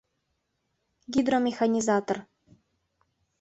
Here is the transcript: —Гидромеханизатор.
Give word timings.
—Гидромеханизатор. 1.13 2.17